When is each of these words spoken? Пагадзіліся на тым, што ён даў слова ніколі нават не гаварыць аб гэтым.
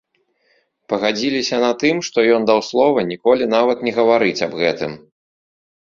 Пагадзіліся 0.93 1.59
на 1.65 1.69
тым, 1.85 1.95
што 2.09 2.19
ён 2.39 2.49
даў 2.53 2.59
слова 2.71 2.99
ніколі 3.13 3.43
нават 3.55 3.77
не 3.89 3.97
гаварыць 4.03 4.37
аб 4.51 4.61
гэтым. 4.67 5.01